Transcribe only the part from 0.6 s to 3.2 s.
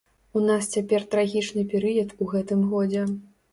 цяпер трагічны перыяд у гэтым годзе.